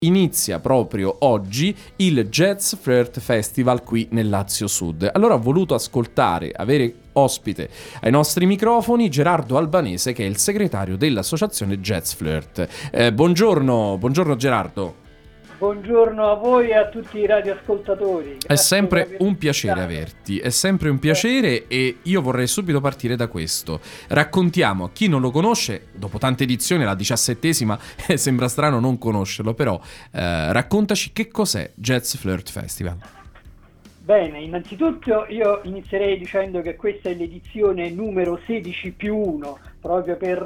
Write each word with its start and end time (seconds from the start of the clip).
Inizia 0.00 0.58
proprio 0.58 1.16
oggi 1.20 1.74
il 1.96 2.28
Jazz 2.28 2.74
Flirt 2.74 3.20
Festival 3.20 3.82
qui 3.82 4.08
nel 4.10 4.28
Lazio 4.28 4.66
Sud. 4.66 5.08
Allora 5.12 5.34
ho 5.34 5.40
voluto 5.40 5.74
ascoltare, 5.74 6.52
avere 6.54 6.94
ospite 7.12 7.68
ai 8.00 8.10
nostri 8.10 8.46
microfoni 8.46 9.08
Gerardo 9.08 9.56
Albanese 9.56 10.12
che 10.12 10.24
è 10.24 10.26
il 10.26 10.36
segretario 10.36 10.96
dell'associazione 10.96 11.80
Jazz 11.80 12.12
Flirt. 12.12 12.68
Eh, 12.90 13.12
buongiorno, 13.12 13.96
buongiorno 13.98 14.36
Gerardo. 14.36 15.08
Buongiorno 15.60 16.26
a 16.26 16.36
voi 16.36 16.70
e 16.70 16.74
a 16.74 16.88
tutti 16.88 17.18
i 17.18 17.26
radioascoltatori. 17.26 18.36
È 18.36 18.46
Grazie 18.46 18.56
sempre 18.56 19.04
per 19.04 19.16
un 19.20 19.36
piacere 19.36 19.82
averti, 19.82 20.38
è 20.38 20.48
sempre 20.48 20.88
un 20.88 20.98
piacere 20.98 21.66
e 21.68 21.98
io 22.04 22.22
vorrei 22.22 22.46
subito 22.46 22.80
partire 22.80 23.14
da 23.14 23.26
questo. 23.26 23.78
Raccontiamo 24.08 24.84
a 24.84 24.90
chi 24.90 25.06
non 25.06 25.20
lo 25.20 25.30
conosce, 25.30 25.88
dopo 25.92 26.16
tante 26.16 26.44
edizioni, 26.44 26.84
la 26.84 26.94
diciassettesima, 26.94 27.78
eh, 28.08 28.16
sembra 28.16 28.48
strano 28.48 28.80
non 28.80 28.96
conoscerlo, 28.96 29.52
però 29.52 29.78
eh, 30.12 30.50
raccontaci 30.50 31.12
che 31.12 31.28
cos'è 31.28 31.70
Jazz 31.74 32.14
Flirt 32.14 32.48
Festival. 32.48 32.96
Bene, 34.02 34.40
innanzitutto 34.40 35.26
io 35.28 35.60
inizierei 35.64 36.16
dicendo 36.16 36.62
che 36.62 36.74
questa 36.74 37.10
è 37.10 37.14
l'edizione 37.14 37.90
numero 37.90 38.40
16 38.46 38.92
più 38.92 39.14
1, 39.14 39.58
proprio 39.78 40.16
per 40.16 40.38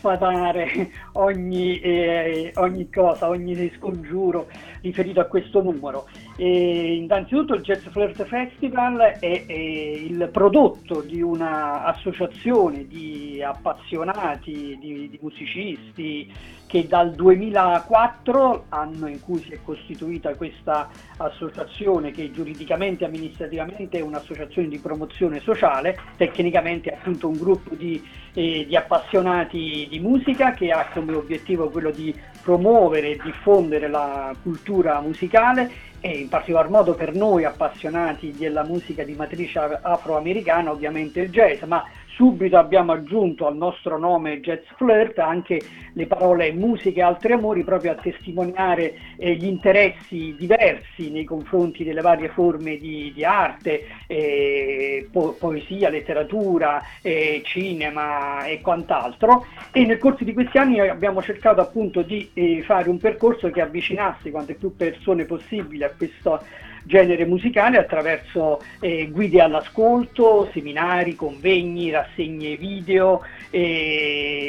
sfatare 0.00 0.90
ogni, 1.12 1.78
eh, 1.78 2.52
ogni 2.56 2.90
cosa, 2.90 3.28
ogni 3.28 3.70
scongiuro 3.76 4.48
riferito 4.80 5.20
a 5.20 5.24
questo 5.24 5.62
numero. 5.62 6.08
E 6.36 6.96
innanzitutto 6.96 7.54
il 7.54 7.62
Jazz 7.62 7.86
Flirt 7.86 8.24
Festival 8.24 8.98
è, 8.98 9.44
è 9.46 9.54
il 9.54 10.28
prodotto 10.32 11.02
di 11.02 11.20
un'associazione 11.20 12.86
di 12.86 13.42
appassionati, 13.42 14.78
di, 14.80 15.10
di 15.10 15.18
musicisti 15.20 16.32
che 16.70 16.86
dal 16.86 17.10
2004, 17.14 18.66
anno 18.68 19.08
in 19.08 19.20
cui 19.20 19.40
si 19.40 19.50
è 19.50 19.58
costituita 19.60 20.36
questa 20.36 20.88
associazione 21.16 22.12
che 22.12 22.30
giuridicamente 22.30 23.02
e 23.02 23.08
amministrativamente 23.08 23.98
è 23.98 24.02
un'associazione 24.02 24.68
di 24.68 24.78
promozione 24.78 25.40
sociale, 25.40 25.98
tecnicamente 26.16 26.90
è 26.90 26.94
appunto 26.94 27.26
un 27.26 27.36
gruppo 27.36 27.74
di, 27.74 28.00
eh, 28.32 28.64
di 28.66 28.76
appassionati 28.76 29.86
di 29.90 29.98
musica 29.98 30.52
che 30.52 30.70
ha 30.70 30.88
come 30.92 31.14
obiettivo 31.14 31.70
quello 31.70 31.90
di 31.90 32.14
promuovere 32.42 33.10
e 33.10 33.20
diffondere 33.22 33.88
la 33.88 34.34
cultura 34.42 35.00
musicale 35.00 35.88
e 36.00 36.18
in 36.18 36.28
particolar 36.28 36.70
modo 36.70 36.94
per 36.94 37.14
noi 37.14 37.44
appassionati 37.44 38.32
della 38.32 38.64
musica 38.64 39.02
di 39.04 39.12
matrice 39.14 39.58
afroamericana 39.82 40.70
ovviamente 40.70 41.20
il 41.20 41.30
jazz, 41.30 41.62
ma 41.62 41.84
subito 42.20 42.58
abbiamo 42.58 42.92
aggiunto 42.92 43.46
al 43.46 43.56
nostro 43.56 43.98
nome 43.98 44.40
Jazz 44.40 44.66
Flirt 44.76 45.18
anche 45.20 45.58
le 45.94 46.06
parole 46.06 46.52
musica 46.52 47.00
e 47.00 47.02
altri 47.02 47.32
amori 47.32 47.64
proprio 47.64 47.92
a 47.92 47.94
testimoniare 47.94 48.94
eh, 49.16 49.32
gli 49.36 49.46
interessi 49.46 50.34
diversi 50.36 51.10
nei 51.10 51.24
confronti 51.24 51.82
delle 51.82 52.02
varie 52.02 52.28
forme 52.28 52.76
di, 52.76 53.10
di 53.14 53.24
arte, 53.24 53.86
eh, 54.06 55.08
po- 55.10 55.34
poesia, 55.38 55.88
letteratura, 55.88 56.82
eh, 57.00 57.40
cinema 57.42 58.44
e 58.44 58.60
quant'altro. 58.60 59.46
E 59.72 59.86
nel 59.86 59.96
corso 59.96 60.22
di 60.22 60.34
questi 60.34 60.58
anni 60.58 60.78
abbiamo 60.78 61.22
cercato 61.22 61.62
appunto 61.62 62.02
di 62.02 62.28
eh, 62.34 62.62
fare 62.66 62.90
un 62.90 62.98
percorso 62.98 63.50
che 63.50 63.62
avvicinasse 63.62 64.30
quante 64.30 64.56
più 64.56 64.76
persone 64.76 65.24
possibile 65.24 65.86
a 65.86 65.92
questo 65.96 66.42
genere 66.84 67.24
musicale 67.24 67.78
attraverso 67.78 68.62
eh, 68.80 69.08
guide 69.10 69.40
all'ascolto, 69.40 70.48
seminari, 70.52 71.14
convegni, 71.14 71.90
rassegne 71.90 72.56
video 72.56 73.22
e, 73.50 74.39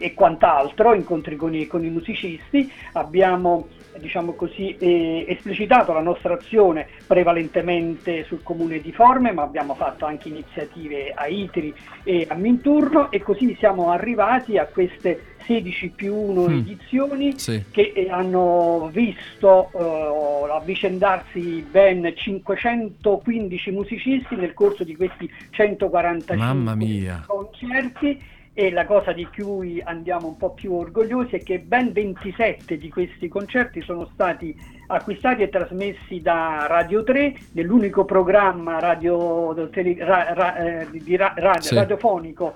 e 0.00 0.14
quant'altro, 0.14 0.94
incontri 0.94 1.36
con 1.36 1.54
i, 1.54 1.66
con 1.66 1.84
i 1.84 1.90
musicisti. 1.90 2.72
Abbiamo 2.94 3.68
diciamo 3.98 4.32
così, 4.32 4.76
eh, 4.78 5.26
esplicitato 5.28 5.92
la 5.92 6.00
nostra 6.00 6.32
azione 6.34 6.86
prevalentemente 7.06 8.24
sul 8.24 8.42
comune 8.42 8.80
di 8.80 8.92
Forme, 8.92 9.32
ma 9.32 9.42
abbiamo 9.42 9.74
fatto 9.74 10.06
anche 10.06 10.28
iniziative 10.28 11.12
a 11.14 11.26
Itri 11.26 11.74
e 12.04 12.24
a 12.28 12.34
Minturno 12.34 13.10
e 13.10 13.20
così 13.20 13.54
siamo 13.58 13.90
arrivati 13.90 14.56
a 14.56 14.64
queste 14.66 15.24
16 15.44 15.88
più 15.90 16.14
1 16.14 16.48
Mm. 16.48 16.58
edizioni 16.58 17.38
Sì. 17.38 17.62
che 17.70 17.92
eh, 17.94 18.08
hanno 18.08 18.88
visto 18.92 19.70
eh, 19.74 20.50
avvicendarsi 20.50 21.66
ben 21.70 22.10
515 22.14 23.70
musicisti 23.72 24.36
nel 24.36 24.54
corso 24.54 24.84
di 24.84 24.96
questi 24.96 25.30
145 25.50 26.36
Mamma 26.36 26.74
mia. 26.74 27.24
concerti 27.26 28.22
e 28.52 28.70
la 28.72 28.84
cosa 28.84 29.12
di 29.12 29.26
cui 29.26 29.80
andiamo 29.82 30.26
un 30.26 30.36
po' 30.36 30.50
più 30.50 30.72
orgogliosi 30.74 31.36
è 31.36 31.42
che 31.42 31.60
ben 31.60 31.92
27 31.92 32.76
di 32.76 32.88
questi 32.88 33.28
concerti 33.28 33.80
sono 33.80 34.08
stati 34.12 34.54
acquistati 34.88 35.42
e 35.42 35.48
trasmessi 35.48 36.20
da 36.20 36.66
Radio 36.68 37.04
3 37.04 37.34
nell'unico 37.52 38.04
programma 38.04 38.78
radio, 38.80 39.54
ra- 39.54 40.32
ra- 40.34 40.56
eh, 40.56 40.88
di 40.90 41.16
ra- 41.16 41.32
ra- 41.36 41.60
Sì. 41.60 41.74
radiofonico 41.76 42.54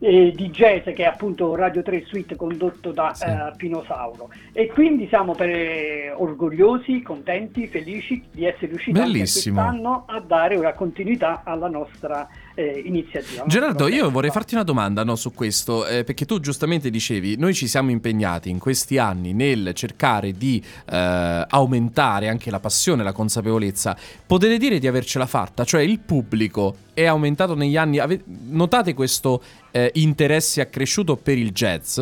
eh, 0.00 0.32
di 0.34 0.50
jazz 0.50 0.82
che 0.84 0.96
è 0.96 1.04
appunto 1.04 1.54
Radio 1.54 1.82
3 1.82 2.04
Suite 2.04 2.36
condotto 2.36 2.90
da 2.90 3.14
Sì. 3.14 3.24
eh, 3.26 3.52
Pino 3.56 3.84
Sauro 3.86 4.28
e 4.52 4.66
quindi 4.66 5.06
siamo 5.08 5.34
per- 5.34 6.14
orgogliosi, 6.16 7.00
contenti, 7.02 7.66
felici 7.68 8.22
di 8.30 8.44
essere 8.44 8.66
riusciti 8.68 8.98
anche 8.98 9.12
Bellissimo. 9.12 9.60
quest'anno 9.62 10.04
a 10.08 10.20
dare 10.20 10.56
una 10.56 10.72
continuità 10.72 11.42
alla 11.44 11.68
nostra 11.68 12.26
eh, 12.54 12.82
iniziativa. 12.84 13.44
Gerardo, 13.46 13.88
io 13.88 14.10
vorrei 14.10 14.30
farti 14.30 14.54
una 14.54 14.62
domanda 14.62 15.04
no, 15.04 15.16
su 15.16 15.32
questo, 15.32 15.86
eh, 15.86 16.04
perché 16.04 16.24
tu 16.24 16.40
giustamente 16.40 16.90
dicevi, 16.90 17.36
noi 17.36 17.54
ci 17.54 17.66
siamo 17.66 17.90
impegnati 17.90 18.50
in 18.50 18.58
questi 18.58 18.98
anni 18.98 19.32
nel 19.32 19.72
cercare 19.74 20.32
di 20.32 20.62
eh, 20.90 21.44
aumentare 21.48 22.28
anche 22.28 22.50
la 22.50 22.60
passione, 22.60 23.02
la 23.02 23.12
consapevolezza. 23.12 23.96
Potete 24.26 24.56
dire 24.58 24.78
di 24.78 24.86
avercela 24.86 25.26
fatta? 25.26 25.64
Cioè 25.64 25.82
il 25.82 25.98
pubblico 25.98 26.76
è 26.94 27.04
aumentato 27.04 27.54
negli 27.54 27.76
anni? 27.76 28.00
Notate 28.48 28.94
questo 28.94 29.42
eh, 29.70 29.90
interesse 29.94 30.60
accresciuto 30.60 31.16
per 31.16 31.38
il 31.38 31.50
jazz? 31.52 32.00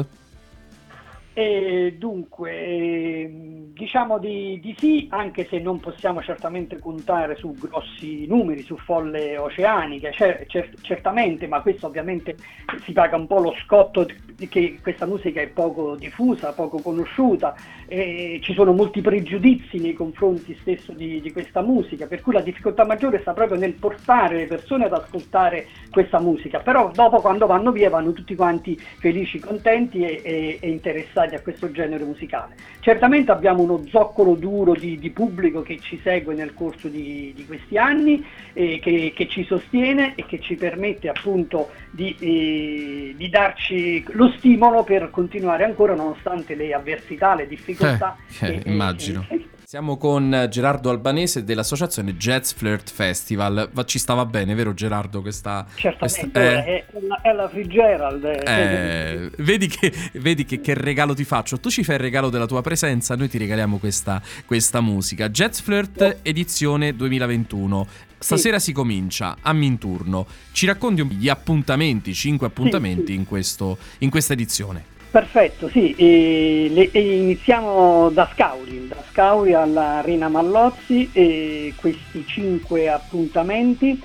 E 1.34 1.96
dunque, 1.98 2.52
ehm, 2.52 3.72
diciamo 3.72 4.18
di, 4.18 4.60
di 4.60 4.76
sì, 4.78 5.06
anche 5.10 5.46
se 5.48 5.58
non 5.58 5.80
possiamo 5.80 6.20
certamente 6.20 6.78
contare 6.78 7.36
su 7.36 7.56
grossi 7.56 8.26
numeri, 8.26 8.62
su 8.62 8.76
folle 8.76 9.38
oceaniche, 9.38 10.12
cer- 10.12 10.44
cer- 10.46 10.80
certamente, 10.82 11.46
ma 11.46 11.62
questo 11.62 11.86
ovviamente 11.86 12.36
si 12.84 12.92
paga 12.92 13.16
un 13.16 13.26
po' 13.26 13.38
lo 13.38 13.54
scotto 13.64 14.06
che 14.48 14.78
questa 14.82 15.06
musica 15.06 15.40
è 15.40 15.48
poco 15.48 15.96
diffusa, 15.96 16.52
poco 16.52 16.78
conosciuta, 16.80 17.54
e 17.86 18.40
ci 18.42 18.54
sono 18.54 18.72
molti 18.72 19.00
pregiudizi 19.00 19.78
nei 19.78 19.92
confronti 19.92 20.56
stesso 20.60 20.92
di, 20.92 21.20
di 21.20 21.32
questa 21.32 21.62
musica, 21.62 22.06
per 22.06 22.20
cui 22.20 22.32
la 22.32 22.40
difficoltà 22.40 22.84
maggiore 22.84 23.20
sta 23.20 23.32
proprio 23.32 23.58
nel 23.58 23.74
portare 23.74 24.36
le 24.36 24.46
persone 24.46 24.86
ad 24.86 24.92
ascoltare 24.92 25.66
questa 25.90 26.20
musica, 26.20 26.60
però 26.60 26.90
dopo 26.92 27.20
quando 27.20 27.46
vanno 27.46 27.70
via 27.70 27.90
vanno 27.90 28.12
tutti 28.12 28.34
quanti 28.34 28.76
felici, 28.76 29.38
contenti 29.38 30.00
e, 30.04 30.20
e- 30.24 30.58
e 30.60 30.68
interessati 30.68 31.34
a 31.34 31.40
questo 31.40 31.70
genere 31.70 32.04
musicale. 32.04 32.54
Certamente 32.80 33.30
abbiamo 33.30 33.62
uno 33.62 33.82
zoccolo 33.86 34.34
duro 34.34 34.72
di, 34.72 34.98
di 34.98 35.10
pubblico 35.10 35.62
che 35.62 35.78
ci 35.80 36.00
segue 36.02 36.34
nel 36.34 36.54
corso 36.54 36.88
di, 36.88 37.32
di 37.34 37.44
questi 37.46 37.76
anni, 37.76 38.24
e 38.54 38.78
che, 38.80 39.12
che 39.14 39.28
ci 39.28 39.44
sostiene 39.44 40.14
e 40.14 40.26
che 40.26 40.40
ci 40.40 40.56
permette 40.56 41.08
appunto 41.08 41.70
di, 41.90 42.14
eh, 42.18 43.14
di 43.16 43.28
darci 43.28 44.04
lo 44.12 44.31
stimolo 44.36 44.82
per 44.84 45.10
continuare 45.10 45.64
ancora 45.64 45.94
nonostante 45.94 46.54
le 46.54 46.72
avversità, 46.72 47.34
le 47.34 47.46
difficoltà. 47.46 48.16
Eh, 48.40 48.46
eh, 48.46 48.50
e- 48.50 48.62
e- 48.64 48.70
immagino. 48.70 49.24
e- 49.28 49.48
Siamo 49.72 49.96
con 49.96 50.48
Gerardo 50.50 50.90
Albanese 50.90 51.44
dell'associazione 51.44 52.18
Jazz 52.18 52.52
Flirt 52.52 52.90
Festival. 52.90 53.70
Va- 53.72 53.86
Ci 53.86 53.98
stava 53.98 54.26
bene, 54.26 54.52
vero 54.52 54.74
Gerardo? 54.74 55.22
Questa, 55.22 55.66
Certamente, 55.76 56.30
questa- 56.30 56.64
eh, 56.66 56.84
è, 56.84 57.00
la, 57.08 57.20
è 57.22 57.32
la 57.32 57.48
Fitzgerald. 57.48 58.22
eh, 58.22 58.42
Eh, 58.44 59.30
vedi 59.38 59.68
che, 59.68 59.90
vedi 60.20 60.44
che, 60.44 60.60
che 60.60 60.74
regalo 60.74 61.14
ti 61.14 61.24
faccio? 61.24 61.58
Tu 61.58 61.70
ci 61.70 61.84
fai 61.84 61.94
il 61.94 62.02
regalo 62.02 62.28
della 62.28 62.44
tua 62.44 62.60
presenza, 62.60 63.16
noi 63.16 63.30
ti 63.30 63.38
regaliamo 63.38 63.78
questa, 63.78 64.20
questa 64.44 64.82
musica. 64.82 65.30
Jazz 65.30 65.60
Flirt 65.60 66.18
edizione 66.20 66.94
2021. 66.94 67.86
Stasera 68.18 68.58
si 68.58 68.72
comincia 68.72 69.38
a 69.40 69.54
Minturno. 69.54 70.26
Ci 70.52 70.66
racconti 70.66 71.02
gli 71.06 71.30
appuntamenti, 71.30 72.12
cinque 72.12 72.48
appuntamenti 72.48 73.12
sì. 73.12 73.14
in, 73.14 73.26
questo, 73.26 73.78
in 74.00 74.10
questa 74.10 74.34
edizione. 74.34 74.91
Perfetto, 75.12 75.68
sì, 75.68 75.92
e, 75.94 76.68
le, 76.70 76.90
e 76.90 77.16
iniziamo 77.18 78.08
da 78.08 78.30
Scauri, 78.32 78.86
da 78.86 79.04
Scauri 79.10 79.52
all'Arena 79.52 80.30
Mallozzi 80.30 81.10
e 81.12 81.74
questi 81.76 82.24
cinque 82.24 82.88
appuntamenti. 82.88 84.02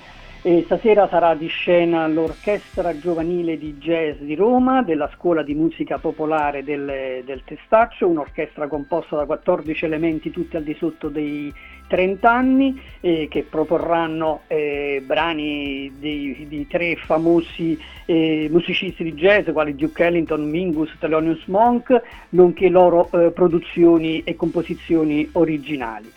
E 0.47 0.63
stasera 0.63 1.09
sarà 1.09 1.35
di 1.35 1.47
scena 1.47 2.07
l'Orchestra 2.07 2.97
Giovanile 2.97 3.57
di 3.57 3.73
Jazz 3.73 4.19
di 4.19 4.33
Roma 4.33 4.81
della 4.81 5.09
Scuola 5.13 5.43
di 5.43 5.53
Musica 5.53 5.97
Popolare 5.97 6.63
del, 6.63 7.21
del 7.25 7.41
Testaccio, 7.43 8.07
un'orchestra 8.07 8.69
composta 8.69 9.17
da 9.17 9.25
14 9.25 9.83
elementi 9.83 10.31
tutti 10.31 10.55
al 10.55 10.63
di 10.63 10.73
sotto 10.79 11.09
dei 11.09 11.53
30 11.89 12.31
anni 12.31 12.81
eh, 13.01 13.27
che 13.29 13.43
proporranno 13.43 14.43
eh, 14.47 15.03
brani 15.05 15.91
di, 15.99 16.45
di, 16.47 16.65
tre 16.65 16.95
famosi 16.95 17.77
eh, 18.05 18.47
musicisti 18.49 19.03
di 19.03 19.15
jazz 19.15 19.49
quali 19.51 19.75
Duke 19.75 20.01
Ellington, 20.01 20.49
Mingus, 20.49 20.95
Thelonious 20.97 21.45
Monk, 21.47 22.01
nonché 22.29 22.69
loro 22.69 23.09
eh, 23.11 23.31
produzioni 23.31 24.23
e 24.23 24.37
composizioni 24.37 25.27
originali. 25.33 26.09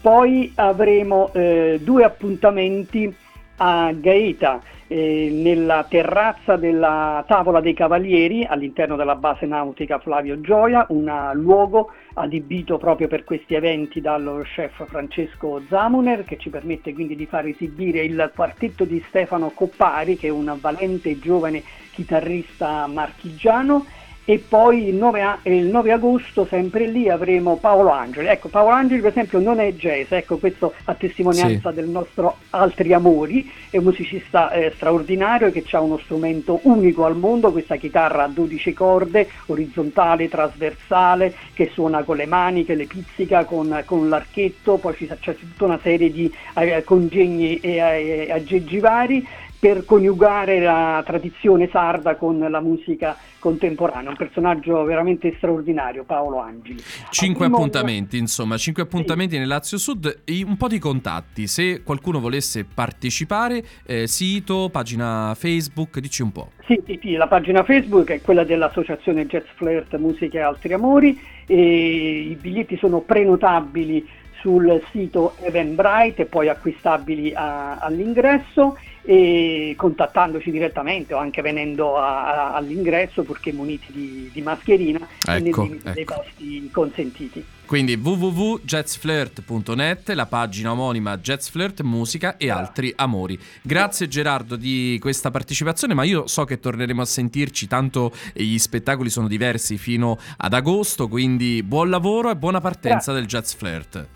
Poi 0.00 0.50
avremo 0.56 1.32
eh, 1.32 1.78
due 1.80 2.02
appuntamenti 2.02 3.14
a 3.56 3.92
Gaeta, 3.92 4.60
eh, 4.88 5.30
nella 5.32 5.84
terrazza 5.88 6.56
della 6.56 7.24
Tavola 7.26 7.60
dei 7.60 7.74
Cavalieri 7.74 8.44
all'interno 8.44 8.96
della 8.96 9.16
base 9.16 9.46
nautica 9.46 9.98
Flavio 9.98 10.40
Gioia, 10.40 10.86
un 10.90 11.30
luogo 11.34 11.90
adibito 12.14 12.78
proprio 12.78 13.08
per 13.08 13.24
questi 13.24 13.54
eventi 13.54 14.00
dallo 14.00 14.42
chef 14.42 14.86
Francesco 14.86 15.62
Zamuner 15.68 16.24
che 16.24 16.38
ci 16.38 16.50
permette 16.50 16.94
quindi 16.94 17.16
di 17.16 17.26
far 17.26 17.46
esibire 17.46 18.04
il 18.04 18.30
quartetto 18.34 18.84
di 18.84 19.02
Stefano 19.08 19.50
Coppari 19.50 20.16
che 20.16 20.28
è 20.28 20.30
un 20.30 20.56
valente 20.60 21.18
giovane 21.18 21.62
chitarrista 21.90 22.86
marchigiano 22.86 23.84
e 24.28 24.42
poi 24.46 24.88
il 24.88 24.96
9, 24.96 25.38
il 25.44 25.66
9, 25.66 25.92
agosto 25.92 26.44
sempre 26.46 26.88
lì 26.88 27.08
avremo 27.08 27.56
Paolo 27.56 27.90
Angeli. 27.90 28.26
Ecco, 28.26 28.48
Paolo 28.48 28.70
Angeli 28.70 29.00
per 29.00 29.10
esempio 29.10 29.38
non 29.38 29.60
è 29.60 29.72
jazz, 29.74 30.10
ecco 30.10 30.38
questo 30.38 30.74
a 30.84 30.94
testimonianza 30.94 31.70
sì. 31.70 31.76
del 31.76 31.88
nostro 31.88 32.38
Altri 32.50 32.92
Amori, 32.92 33.48
è 33.70 33.76
un 33.76 33.84
musicista 33.84 34.50
eh, 34.50 34.72
straordinario 34.74 35.52
che 35.52 35.64
ha 35.70 35.80
uno 35.80 35.98
strumento 35.98 36.58
unico 36.62 37.04
al 37.04 37.16
mondo, 37.16 37.52
questa 37.52 37.76
chitarra 37.76 38.24
a 38.24 38.28
12 38.28 38.72
corde, 38.72 39.28
orizzontale, 39.46 40.28
trasversale, 40.28 41.32
che 41.54 41.70
suona 41.72 42.02
con 42.02 42.16
le 42.16 42.26
mani, 42.26 42.64
che 42.64 42.74
le 42.74 42.86
pizzica 42.86 43.44
con, 43.44 43.80
con 43.84 44.08
l'archetto, 44.08 44.76
poi 44.78 44.92
c'è 44.96 45.36
tutta 45.36 45.66
una 45.66 45.78
serie 45.80 46.10
di 46.10 46.32
eh, 46.56 46.82
congegni 46.82 47.60
e 47.60 47.76
eh, 47.76 48.32
aggeggi 48.32 48.80
vari 48.80 49.24
per 49.66 49.84
coniugare 49.84 50.60
la 50.60 51.02
tradizione 51.04 51.68
sarda 51.72 52.14
con 52.14 52.38
la 52.38 52.60
musica 52.60 53.16
contemporanea, 53.40 54.10
un 54.10 54.16
personaggio 54.16 54.84
veramente 54.84 55.34
straordinario, 55.38 56.04
Paolo 56.04 56.38
Angeli. 56.38 56.80
Cinque 57.10 57.46
appuntamenti, 57.46 58.16
insomma, 58.16 58.56
cinque 58.58 58.84
appuntamenti 58.84 59.32
sì. 59.32 59.40
nel 59.40 59.48
Lazio 59.48 59.76
Sud, 59.76 60.22
un 60.44 60.56
po' 60.56 60.68
di 60.68 60.78
contatti, 60.78 61.48
se 61.48 61.82
qualcuno 61.82 62.20
volesse 62.20 62.64
partecipare, 62.64 63.64
eh, 63.84 64.06
sito, 64.06 64.68
pagina 64.70 65.34
Facebook, 65.34 65.98
dici 65.98 66.22
un 66.22 66.30
po'. 66.30 66.50
Sì, 66.64 66.80
sì, 66.86 66.96
sì, 67.02 67.12
la 67.14 67.26
pagina 67.26 67.64
Facebook 67.64 68.12
è 68.12 68.20
quella 68.20 68.44
dell'associazione 68.44 69.26
Jazz 69.26 69.46
Flirt 69.56 69.96
Musica 69.96 70.38
e 70.38 70.42
Altri 70.42 70.74
Amori, 70.74 71.20
e 71.44 72.28
i 72.30 72.38
biglietti 72.40 72.76
sono 72.76 73.00
prenotabili 73.00 74.08
sul 74.38 74.80
sito 74.92 75.34
Eventbrite 75.40 76.22
e 76.22 76.26
poi 76.26 76.48
acquistabili 76.48 77.32
a, 77.34 77.78
all'ingresso 77.78 78.76
e 79.06 79.74
contattandoci 79.76 80.50
direttamente 80.50 81.14
o 81.14 81.18
anche 81.18 81.40
venendo 81.40 81.96
a, 81.96 82.50
a, 82.50 82.54
all'ingresso 82.54 83.22
purché 83.22 83.52
muniti 83.52 83.92
di, 83.92 84.28
di 84.32 84.42
mascherina 84.42 84.98
ecco, 85.24 85.64
ecco. 85.64 85.92
dei 85.92 86.04
posti 86.04 86.68
consentiti. 86.72 87.44
Quindi 87.66 87.94
www.jazzflirt.net, 87.94 90.08
la 90.10 90.26
pagina 90.26 90.72
omonima 90.72 91.16
Jazzflirt 91.18 91.82
Musica 91.82 92.36
e 92.36 92.50
altri 92.50 92.92
amori. 92.96 93.38
Grazie 93.62 94.08
Gerardo 94.08 94.56
di 94.56 94.98
questa 95.00 95.30
partecipazione, 95.32 95.94
ma 95.94 96.04
io 96.04 96.28
so 96.28 96.44
che 96.44 96.60
torneremo 96.60 97.02
a 97.02 97.06
sentirci, 97.06 97.66
tanto 97.66 98.12
gli 98.32 98.58
spettacoli 98.58 99.10
sono 99.10 99.26
diversi 99.28 99.78
fino 99.78 100.16
ad 100.36 100.52
agosto, 100.52 101.08
quindi 101.08 101.64
buon 101.64 101.90
lavoro 101.90 102.30
e 102.30 102.36
buona 102.36 102.60
partenza 102.60 103.12
Grazie. 103.12 103.14
del 103.14 103.26
Jazz 103.26 103.54
Flirt. 103.54 104.15